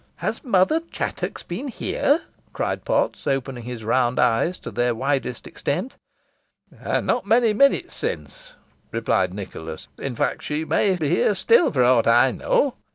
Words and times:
"Has 0.15 0.43
Mother 0.43 0.79
Chattox 0.89 1.43
been 1.43 1.67
here?" 1.67 2.21
cried 2.53 2.85
Potts, 2.85 3.27
opening 3.27 3.65
his 3.65 3.83
round 3.83 4.17
eyes 4.17 4.57
to 4.57 4.71
their 4.71 4.95
widest 4.95 5.45
extent. 5.45 5.95
"Not 6.71 7.27
many 7.27 7.53
minutes 7.53 7.95
since," 7.97 8.53
replied 8.91 9.31
Nicholas. 9.31 9.89
"In 9.99 10.15
fact, 10.15 10.41
she 10.41 10.65
may 10.65 10.95
be 10.95 11.09
here 11.09 11.35
still 11.35 11.71
for 11.71 11.83
aught 11.83 12.07
I 12.07 12.31
know." 12.31 12.77